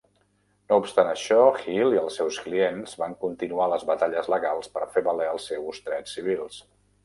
No 0.71 0.77
obstant 0.83 1.09
això, 1.09 1.37
Hill 1.65 1.93
i 1.97 1.99
els 2.05 2.17
seus 2.21 2.39
clients 2.47 2.97
van 3.03 3.15
continuar 3.27 3.69
les 3.75 3.87
batalles 3.93 4.33
legals 4.37 4.75
per 4.79 4.91
fer 4.97 5.07
valer 5.13 5.31
els 5.37 5.49
seus 5.55 5.87
drets 5.91 6.19
civils. 6.21 6.63